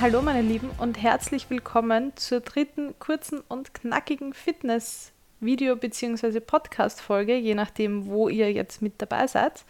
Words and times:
Hallo 0.00 0.22
meine 0.22 0.42
Lieben 0.42 0.70
und 0.78 1.02
herzlich 1.02 1.50
willkommen 1.50 2.12
zur 2.14 2.38
dritten 2.38 2.96
kurzen 3.00 3.40
und 3.48 3.74
knackigen 3.74 4.32
Fitness-Video- 4.32 5.74
bzw. 5.74 6.38
Podcast-Folge, 6.38 7.34
je 7.36 7.56
nachdem, 7.56 8.06
wo 8.06 8.28
ihr 8.28 8.52
jetzt 8.52 8.80
mit 8.80 9.02
dabei 9.02 9.26
seid. 9.26 9.64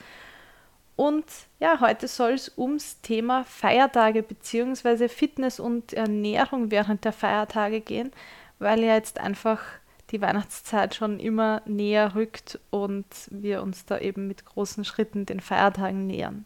Und 0.97 1.25
ja, 1.61 1.81
heute 1.81 2.09
soll 2.09 2.33
es 2.33 2.53
ums 2.59 3.01
Thema 3.01 3.45
Feiertage 3.45 4.23
bzw. 4.23 5.09
Fitness 5.09 5.61
und 5.61 5.95
Ernährung 5.95 6.71
während 6.71 7.07
der 7.07 7.15
Feiertage 7.15 7.81
gehen, 7.81 8.13
weil 8.59 8.85
ja 8.85 8.97
jetzt 8.97 9.19
einfach 9.21 9.63
die 10.11 10.21
Weihnachtszeit 10.21 10.95
schon 10.95 11.21
immer 11.21 11.63
näher 11.65 12.15
rückt 12.15 12.59
und 12.69 13.07
wir 13.31 13.63
uns 13.63 13.87
da 13.87 13.99
eben 13.99 14.29
mit 14.29 14.45
großen 14.45 14.85
Schritten 14.85 15.25
den 15.25 15.41
Feiertagen 15.41 16.07
nähern 16.07 16.45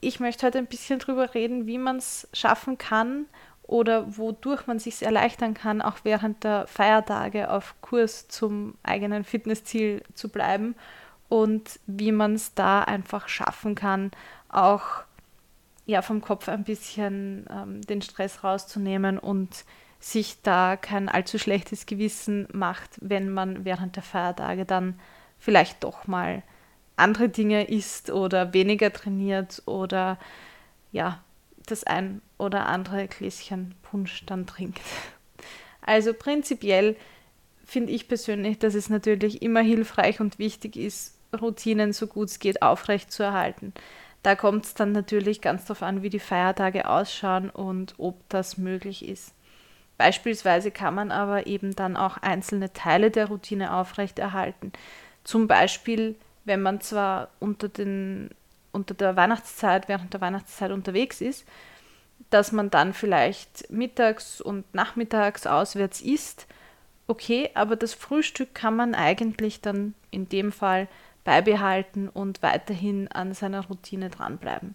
ich 0.00 0.20
möchte 0.20 0.46
heute 0.46 0.58
ein 0.58 0.66
bisschen 0.66 0.98
darüber 0.98 1.34
reden, 1.34 1.66
wie 1.66 1.78
man 1.78 1.96
es 1.96 2.28
schaffen 2.32 2.78
kann 2.78 3.26
oder 3.62 4.16
wodurch 4.16 4.66
man 4.66 4.78
sich 4.78 5.02
erleichtern 5.02 5.54
kann, 5.54 5.82
auch 5.82 5.98
während 6.02 6.44
der 6.44 6.66
Feiertage 6.66 7.50
auf 7.50 7.74
Kurs 7.80 8.28
zum 8.28 8.74
eigenen 8.82 9.24
Fitnessziel 9.24 10.02
zu 10.14 10.28
bleiben 10.28 10.74
und 11.28 11.78
wie 11.86 12.12
man 12.12 12.34
es 12.34 12.54
da 12.54 12.82
einfach 12.82 13.28
schaffen 13.28 13.74
kann, 13.74 14.10
auch 14.48 15.02
ja, 15.84 16.02
vom 16.02 16.20
Kopf 16.20 16.48
ein 16.48 16.64
bisschen 16.64 17.46
ähm, 17.50 17.82
den 17.82 18.02
Stress 18.02 18.44
rauszunehmen 18.44 19.18
und 19.18 19.64
sich 20.00 20.42
da 20.42 20.76
kein 20.76 21.08
allzu 21.08 21.38
schlechtes 21.38 21.86
Gewissen 21.86 22.46
macht, 22.52 22.90
wenn 23.00 23.30
man 23.30 23.64
während 23.64 23.96
der 23.96 24.02
Feiertage 24.02 24.64
dann 24.64 24.98
vielleicht 25.38 25.84
doch 25.84 26.06
mal 26.06 26.42
andere 26.98 27.28
Dinge 27.28 27.68
isst 27.68 28.10
oder 28.10 28.52
weniger 28.52 28.92
trainiert 28.92 29.62
oder 29.66 30.18
ja, 30.92 31.22
das 31.66 31.84
ein 31.84 32.22
oder 32.38 32.66
andere 32.66 33.08
Gläschen 33.08 33.74
Punsch 33.82 34.24
dann 34.26 34.46
trinkt. 34.46 34.80
Also 35.80 36.12
prinzipiell 36.12 36.96
finde 37.64 37.92
ich 37.92 38.08
persönlich, 38.08 38.58
dass 38.58 38.74
es 38.74 38.88
natürlich 38.88 39.42
immer 39.42 39.60
hilfreich 39.60 40.20
und 40.20 40.38
wichtig 40.38 40.76
ist, 40.76 41.18
Routinen 41.38 41.92
so 41.92 42.06
gut 42.06 42.28
es 42.28 42.38
geht 42.38 42.62
aufrecht 42.62 43.12
zu 43.12 43.22
erhalten. 43.22 43.72
Da 44.22 44.34
kommt 44.34 44.64
es 44.64 44.74
dann 44.74 44.92
natürlich 44.92 45.40
ganz 45.40 45.64
darauf 45.64 45.82
an, 45.82 46.02
wie 46.02 46.10
die 46.10 46.18
Feiertage 46.18 46.88
ausschauen 46.88 47.50
und 47.50 47.94
ob 47.98 48.16
das 48.28 48.58
möglich 48.58 49.06
ist. 49.06 49.32
Beispielsweise 49.96 50.70
kann 50.70 50.94
man 50.94 51.10
aber 51.10 51.46
eben 51.46 51.74
dann 51.74 51.96
auch 51.96 52.16
einzelne 52.18 52.72
Teile 52.72 53.10
der 53.10 53.26
Routine 53.26 53.74
aufrechterhalten. 53.74 54.72
Zum 55.24 55.48
Beispiel 55.48 56.16
wenn 56.44 56.62
man 56.62 56.80
zwar 56.80 57.28
unter, 57.40 57.68
den, 57.68 58.30
unter 58.72 58.94
der 58.94 59.16
Weihnachtszeit, 59.16 59.88
während 59.88 60.12
der 60.12 60.20
Weihnachtszeit 60.20 60.70
unterwegs 60.70 61.20
ist, 61.20 61.46
dass 62.30 62.52
man 62.52 62.70
dann 62.70 62.92
vielleicht 62.92 63.70
mittags 63.70 64.40
und 64.40 64.72
nachmittags 64.74 65.46
auswärts 65.46 66.00
isst, 66.00 66.46
okay, 67.06 67.50
aber 67.54 67.76
das 67.76 67.94
Frühstück 67.94 68.54
kann 68.54 68.76
man 68.76 68.94
eigentlich 68.94 69.60
dann 69.60 69.94
in 70.10 70.28
dem 70.28 70.52
Fall 70.52 70.88
beibehalten 71.24 72.08
und 72.08 72.42
weiterhin 72.42 73.08
an 73.08 73.34
seiner 73.34 73.66
Routine 73.66 74.10
dranbleiben. 74.10 74.74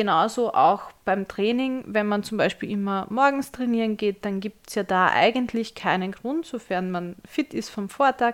Genauso 0.00 0.54
auch 0.54 0.92
beim 1.04 1.28
Training, 1.28 1.84
wenn 1.86 2.06
man 2.06 2.22
zum 2.22 2.38
Beispiel 2.38 2.70
immer 2.70 3.06
morgens 3.10 3.52
trainieren 3.52 3.98
geht, 3.98 4.24
dann 4.24 4.40
gibt 4.40 4.70
es 4.70 4.74
ja 4.74 4.82
da 4.82 5.10
eigentlich 5.10 5.74
keinen 5.74 6.12
Grund, 6.12 6.46
sofern 6.46 6.90
man 6.90 7.16
fit 7.28 7.52
ist 7.52 7.68
vom 7.68 7.90
Vortag, 7.90 8.32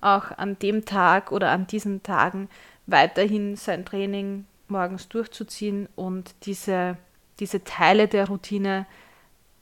auch 0.00 0.30
an 0.30 0.60
dem 0.60 0.84
Tag 0.84 1.32
oder 1.32 1.50
an 1.50 1.66
diesen 1.66 2.04
Tagen 2.04 2.48
weiterhin 2.86 3.56
sein 3.56 3.84
Training 3.84 4.46
morgens 4.68 5.08
durchzuziehen 5.08 5.88
und 5.96 6.36
diese, 6.44 6.96
diese 7.40 7.64
Teile 7.64 8.06
der 8.06 8.28
Routine 8.28 8.86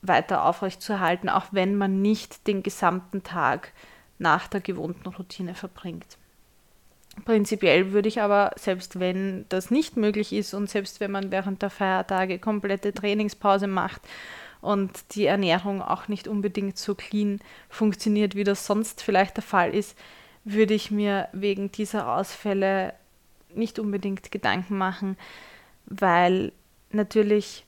weiter 0.03 0.45
aufrechtzuerhalten, 0.45 1.27
auch 1.27 1.47
wenn 1.49 1.75
man 1.75 2.03
nicht 2.03 2.45
den 2.45 2.61
gesamten 2.61 3.23
Tag 3.23 3.73
nach 4.19 4.47
der 4.47 4.61
gewohnten 4.61 5.07
Routine 5.09 5.55
verbringt. 5.55 6.19
Prinzipiell 7.25 7.91
würde 7.91 8.07
ich 8.07 8.21
aber, 8.21 8.51
selbst 8.57 8.99
wenn 8.99 9.45
das 9.49 9.71
nicht 9.71 9.97
möglich 9.97 10.33
ist 10.33 10.53
und 10.53 10.69
selbst 10.69 10.99
wenn 10.99 11.11
man 11.11 11.31
während 11.31 11.61
der 11.61 11.69
Feiertage 11.69 12.39
komplette 12.39 12.93
Trainingspause 12.93 13.67
macht 13.67 14.01
und 14.61 14.91
die 15.15 15.25
Ernährung 15.25 15.81
auch 15.81 16.07
nicht 16.07 16.27
unbedingt 16.27 16.77
so 16.77 16.95
clean 16.95 17.39
funktioniert, 17.69 18.35
wie 18.35 18.43
das 18.43 18.65
sonst 18.65 19.01
vielleicht 19.01 19.37
der 19.37 19.43
Fall 19.43 19.73
ist, 19.73 19.97
würde 20.43 20.73
ich 20.73 20.91
mir 20.91 21.27
wegen 21.33 21.71
dieser 21.71 22.13
Ausfälle 22.15 22.93
nicht 23.53 23.79
unbedingt 23.79 24.31
Gedanken 24.31 24.77
machen, 24.77 25.17
weil 25.85 26.51
natürlich, 26.91 27.65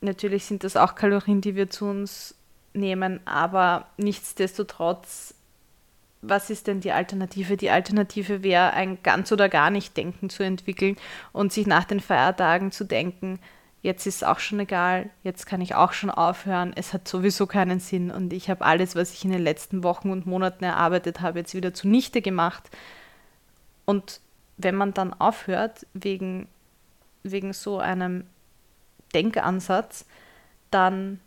natürlich 0.00 0.44
sind 0.44 0.64
das 0.64 0.76
auch 0.76 0.94
Kalorien, 0.94 1.40
die 1.40 1.56
wir 1.56 1.70
zu 1.70 1.86
uns 1.86 2.34
nehmen, 2.72 3.20
aber 3.26 3.86
nichtsdestotrotz, 3.96 5.34
was 6.22 6.50
ist 6.50 6.66
denn 6.66 6.80
die 6.80 6.92
Alternative? 6.92 7.56
Die 7.56 7.70
Alternative 7.70 8.42
wäre, 8.42 8.72
ein 8.72 9.02
ganz 9.02 9.32
oder 9.32 9.48
gar 9.48 9.70
nicht 9.70 9.96
Denken 9.96 10.28
zu 10.28 10.42
entwickeln 10.42 10.96
und 11.32 11.52
sich 11.52 11.66
nach 11.66 11.84
den 11.84 12.00
Feiertagen 12.00 12.72
zu 12.72 12.84
denken, 12.84 13.38
jetzt 13.82 14.06
ist 14.06 14.16
es 14.16 14.22
auch 14.22 14.38
schon 14.38 14.60
egal, 14.60 15.08
jetzt 15.22 15.46
kann 15.46 15.62
ich 15.62 15.74
auch 15.74 15.92
schon 15.92 16.10
aufhören, 16.10 16.72
es 16.76 16.92
hat 16.92 17.08
sowieso 17.08 17.46
keinen 17.46 17.80
Sinn 17.80 18.10
und 18.10 18.32
ich 18.32 18.50
habe 18.50 18.64
alles, 18.64 18.94
was 18.94 19.14
ich 19.14 19.24
in 19.24 19.30
den 19.30 19.42
letzten 19.42 19.82
Wochen 19.82 20.10
und 20.10 20.26
Monaten 20.26 20.64
erarbeitet 20.64 21.20
habe, 21.20 21.38
jetzt 21.38 21.54
wieder 21.54 21.72
zunichte 21.72 22.20
gemacht. 22.20 22.68
Und 23.86 24.20
wenn 24.58 24.74
man 24.74 24.92
dann 24.92 25.14
aufhört 25.14 25.86
wegen, 25.94 26.48
wegen 27.22 27.54
so 27.54 27.78
einem 27.78 28.26
Denkansatz, 29.14 30.04
dann 30.70 31.20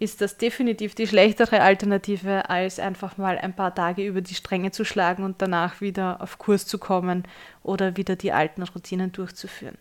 ist 0.00 0.22
das 0.22 0.38
definitiv 0.38 0.94
die 0.94 1.06
schlechtere 1.06 1.60
Alternative, 1.60 2.48
als 2.48 2.80
einfach 2.80 3.18
mal 3.18 3.36
ein 3.38 3.54
paar 3.54 3.74
Tage 3.74 4.04
über 4.04 4.22
die 4.22 4.34
Stränge 4.34 4.70
zu 4.70 4.84
schlagen 4.84 5.22
und 5.24 5.42
danach 5.42 5.82
wieder 5.82 6.22
auf 6.22 6.38
Kurs 6.38 6.66
zu 6.66 6.78
kommen 6.78 7.24
oder 7.62 7.98
wieder 7.98 8.16
die 8.16 8.32
alten 8.32 8.62
Routinen 8.62 9.12
durchzuführen. 9.12 9.76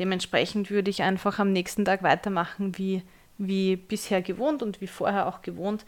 Dementsprechend 0.00 0.68
würde 0.70 0.90
ich 0.90 1.02
einfach 1.02 1.38
am 1.38 1.52
nächsten 1.52 1.84
Tag 1.84 2.02
weitermachen 2.02 2.76
wie, 2.76 3.02
wie 3.38 3.76
bisher 3.76 4.20
gewohnt 4.20 4.64
und 4.64 4.80
wie 4.80 4.88
vorher 4.88 5.28
auch 5.28 5.42
gewohnt. 5.42 5.86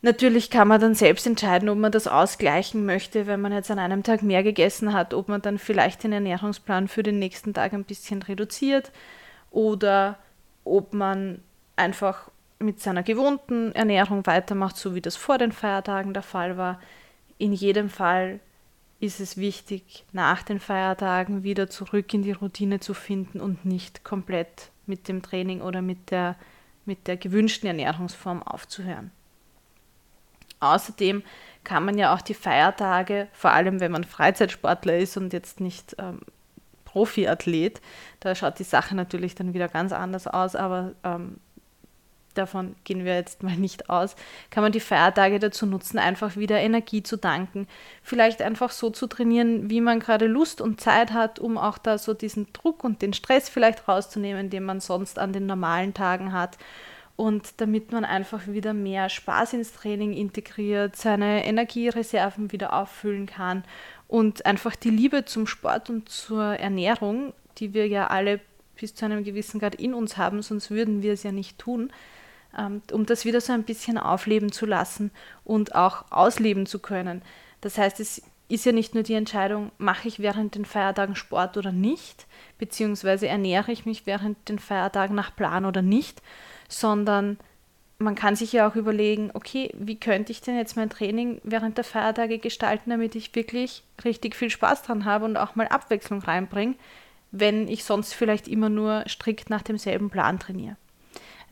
Natürlich 0.00 0.48
kann 0.50 0.68
man 0.68 0.80
dann 0.80 0.94
selbst 0.94 1.26
entscheiden, 1.26 1.68
ob 1.68 1.76
man 1.76 1.92
das 1.92 2.06
ausgleichen 2.06 2.86
möchte, 2.86 3.26
wenn 3.26 3.42
man 3.42 3.52
jetzt 3.52 3.70
an 3.70 3.78
einem 3.78 4.02
Tag 4.02 4.22
mehr 4.22 4.42
gegessen 4.42 4.94
hat, 4.94 5.12
ob 5.12 5.28
man 5.28 5.42
dann 5.42 5.58
vielleicht 5.58 6.02
den 6.02 6.12
Ernährungsplan 6.12 6.88
für 6.88 7.02
den 7.02 7.18
nächsten 7.18 7.52
Tag 7.52 7.74
ein 7.74 7.84
bisschen 7.84 8.22
reduziert 8.22 8.90
oder 9.50 10.18
ob 10.64 10.94
man 10.94 11.42
einfach 11.76 12.30
mit 12.58 12.80
seiner 12.80 13.02
gewohnten 13.02 13.72
Ernährung 13.72 14.26
weitermacht, 14.26 14.76
so 14.76 14.94
wie 14.94 15.00
das 15.00 15.16
vor 15.16 15.38
den 15.38 15.52
Feiertagen 15.52 16.14
der 16.14 16.22
Fall 16.22 16.56
war. 16.56 16.80
In 17.38 17.52
jedem 17.52 17.90
Fall 17.90 18.40
ist 19.00 19.20
es 19.20 19.36
wichtig, 19.36 20.04
nach 20.12 20.42
den 20.42 20.60
Feiertagen 20.60 21.42
wieder 21.42 21.68
zurück 21.68 22.12
in 22.14 22.22
die 22.22 22.32
Routine 22.32 22.80
zu 22.80 22.94
finden 22.94 23.40
und 23.40 23.64
nicht 23.64 24.04
komplett 24.04 24.70
mit 24.86 25.08
dem 25.08 25.22
Training 25.22 25.60
oder 25.60 25.82
mit 25.82 26.10
der, 26.10 26.36
mit 26.84 27.06
der 27.06 27.16
gewünschten 27.16 27.66
Ernährungsform 27.66 28.42
aufzuhören. 28.42 29.10
Außerdem 30.60 31.22
kann 31.64 31.84
man 31.84 31.98
ja 31.98 32.14
auch 32.14 32.20
die 32.20 32.34
Feiertage, 32.34 33.28
vor 33.32 33.50
allem 33.50 33.80
wenn 33.80 33.92
man 33.92 34.04
Freizeitsportler 34.04 34.98
ist 34.98 35.16
und 35.16 35.32
jetzt 35.32 35.60
nicht 35.60 35.96
ähm, 35.98 36.20
Profiathlet, 36.84 37.80
da 38.20 38.34
schaut 38.34 38.58
die 38.58 38.64
Sache 38.64 38.94
natürlich 38.94 39.34
dann 39.34 39.52
wieder 39.52 39.68
ganz 39.68 39.92
anders 39.92 40.26
aus, 40.26 40.54
aber 40.54 40.92
ähm, 41.02 41.38
davon 42.34 42.74
gehen 42.84 43.04
wir 43.04 43.14
jetzt 43.14 43.42
mal 43.42 43.56
nicht 43.56 43.90
aus, 43.90 44.16
kann 44.50 44.62
man 44.62 44.72
die 44.72 44.80
Feiertage 44.80 45.38
dazu 45.38 45.66
nutzen, 45.66 45.98
einfach 45.98 46.36
wieder 46.36 46.58
Energie 46.60 47.02
zu 47.02 47.16
danken. 47.16 47.66
Vielleicht 48.02 48.42
einfach 48.42 48.70
so 48.70 48.90
zu 48.90 49.06
trainieren, 49.06 49.70
wie 49.70 49.80
man 49.80 50.00
gerade 50.00 50.26
Lust 50.26 50.60
und 50.60 50.80
Zeit 50.80 51.12
hat, 51.12 51.38
um 51.38 51.58
auch 51.58 51.78
da 51.78 51.98
so 51.98 52.14
diesen 52.14 52.52
Druck 52.52 52.84
und 52.84 53.02
den 53.02 53.12
Stress 53.12 53.48
vielleicht 53.48 53.88
rauszunehmen, 53.88 54.50
den 54.50 54.64
man 54.64 54.80
sonst 54.80 55.18
an 55.18 55.32
den 55.32 55.46
normalen 55.46 55.94
Tagen 55.94 56.32
hat. 56.32 56.58
Und 57.16 57.60
damit 57.60 57.92
man 57.92 58.04
einfach 58.04 58.48
wieder 58.48 58.74
mehr 58.74 59.08
Spaß 59.08 59.52
ins 59.52 59.72
Training 59.72 60.14
integriert, 60.14 60.96
seine 60.96 61.44
Energiereserven 61.44 62.50
wieder 62.50 62.72
auffüllen 62.72 63.26
kann 63.26 63.62
und 64.08 64.46
einfach 64.46 64.74
die 64.74 64.90
Liebe 64.90 65.24
zum 65.24 65.46
Sport 65.46 65.90
und 65.90 66.08
zur 66.08 66.42
Ernährung, 66.42 67.32
die 67.58 67.72
wir 67.72 67.86
ja 67.86 68.08
alle 68.08 68.40
bis 68.76 68.94
zu 68.94 69.04
einem 69.04 69.24
gewissen 69.24 69.60
Grad 69.60 69.76
in 69.76 69.94
uns 69.94 70.16
haben, 70.16 70.42
sonst 70.42 70.70
würden 70.70 71.02
wir 71.02 71.12
es 71.12 71.22
ja 71.22 71.32
nicht 71.32 71.58
tun, 71.58 71.92
um 72.92 73.06
das 73.06 73.24
wieder 73.24 73.40
so 73.40 73.52
ein 73.52 73.64
bisschen 73.64 73.98
aufleben 73.98 74.52
zu 74.52 74.66
lassen 74.66 75.10
und 75.44 75.74
auch 75.74 76.04
ausleben 76.10 76.66
zu 76.66 76.78
können. 76.78 77.22
Das 77.60 77.78
heißt, 77.78 78.00
es 78.00 78.22
ist 78.48 78.66
ja 78.66 78.72
nicht 78.72 78.94
nur 78.94 79.02
die 79.02 79.14
Entscheidung, 79.14 79.72
mache 79.78 80.08
ich 80.08 80.20
während 80.20 80.54
den 80.54 80.64
Feiertagen 80.64 81.16
Sport 81.16 81.56
oder 81.56 81.72
nicht, 81.72 82.26
beziehungsweise 82.58 83.26
ernähre 83.26 83.72
ich 83.72 83.86
mich 83.86 84.06
während 84.06 84.48
den 84.48 84.58
Feiertagen 84.58 85.16
nach 85.16 85.34
Plan 85.34 85.64
oder 85.64 85.82
nicht, 85.82 86.22
sondern 86.68 87.38
man 87.98 88.14
kann 88.14 88.36
sich 88.36 88.52
ja 88.52 88.68
auch 88.68 88.76
überlegen, 88.76 89.30
okay, 89.34 89.70
wie 89.74 89.98
könnte 89.98 90.32
ich 90.32 90.40
denn 90.40 90.56
jetzt 90.56 90.76
mein 90.76 90.90
Training 90.90 91.40
während 91.42 91.78
der 91.78 91.84
Feiertage 91.84 92.38
gestalten, 92.38 92.90
damit 92.90 93.14
ich 93.14 93.34
wirklich 93.34 93.82
richtig 94.04 94.36
viel 94.36 94.50
Spaß 94.50 94.82
dran 94.82 95.04
habe 95.04 95.24
und 95.24 95.36
auch 95.36 95.54
mal 95.54 95.68
Abwechslung 95.68 96.20
reinbringe, 96.20 96.74
wenn 97.30 97.66
ich 97.68 97.84
sonst 97.84 98.12
vielleicht 98.12 98.46
immer 98.46 98.68
nur 98.68 99.04
strikt 99.08 99.48
nach 99.48 99.62
demselben 99.62 100.10
Plan 100.10 100.38
trainiere. 100.38 100.76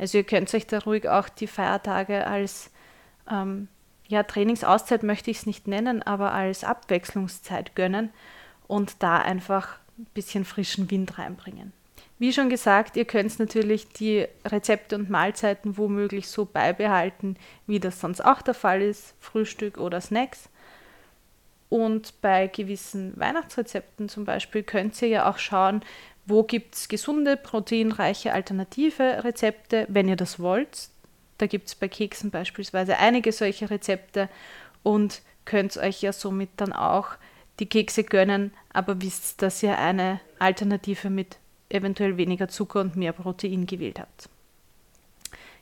Also 0.03 0.19
ihr 0.19 0.25
könnt 0.25 0.53
euch 0.53 0.67
da 0.67 0.81
ruhig 0.81 1.09
auch 1.09 1.29
die 1.29 1.47
Feiertage 1.47 2.27
als 2.27 2.73
ähm, 3.31 3.69
ja, 4.09 4.25
Trainingsauszeit 4.25 5.05
möchte 5.05 5.31
ich 5.31 5.37
es 5.37 5.47
nicht 5.47 5.69
nennen, 5.69 6.03
aber 6.03 6.33
als 6.33 6.65
Abwechslungszeit 6.65 7.77
gönnen 7.77 8.11
und 8.67 9.01
da 9.05 9.19
einfach 9.19 9.79
ein 9.97 10.09
bisschen 10.13 10.45
frischen 10.45 10.91
Wind 10.91 11.19
reinbringen. 11.19 11.73
Wie 12.19 12.33
schon 12.33 12.51
gesagt, 12.51 12.97
ihr 12.97 13.05
könnt 13.05 13.39
natürlich 13.39 13.91
die 13.91 14.27
Rezepte 14.45 14.97
und 14.97 15.09
Mahlzeiten 15.09 15.79
womöglich 15.79 16.27
so 16.27 16.47
beibehalten, 16.47 17.37
wie 17.69 17.79
das 17.79 18.01
sonst 18.01 18.25
auch 18.25 18.43
der 18.43 18.55
Fall 18.55 18.83
ist, 18.83 19.15
Frühstück 19.21 19.79
oder 19.79 20.01
Snacks. 20.01 20.49
Und 21.69 22.21
bei 22.21 22.49
gewissen 22.49 23.13
Weihnachtsrezepten 23.21 24.09
zum 24.09 24.25
Beispiel 24.25 24.65
könnt 24.65 25.01
ihr 25.01 25.09
ja 25.09 25.31
auch 25.31 25.39
schauen, 25.39 25.83
wo 26.27 26.43
gibt 26.45 26.75
es 26.77 26.89
gesunde, 26.89 27.37
proteinreiche 27.37 28.33
alternative 28.33 29.25
Rezepte, 29.25 29.87
wenn 29.89 30.09
ihr 30.09 30.17
das 30.17 30.39
wollt. 30.39 30.89
Da 31.39 31.47
gibt 31.47 31.69
es 31.69 31.75
bei 31.75 31.89
Keksen 31.89 32.31
beispielsweise 32.31 32.99
einige 32.99 33.33
solche 33.33 33.71
Rezepte 33.71 34.29
und 34.83 35.23
könnt 35.45 35.77
euch 35.77 36.03
ja 36.03 36.13
somit 36.13 36.51
dann 36.57 36.73
auch 36.73 37.17
die 37.59 37.67
Kekse 37.67 38.05
gönnen, 38.05 38.53
aber 38.73 39.03
wisst, 39.03 39.43
dass 39.43 39.63
ihr 39.63 39.79
eine 39.79 40.21
Alternative 40.39 41.11
mit 41.11 41.39
eventuell 41.69 42.17
weniger 42.17 42.49
Zucker 42.49 42.81
und 42.81 42.97
mehr 42.97 43.13
Protein 43.13 43.67
gewählt 43.67 43.99
habt. 43.99 44.29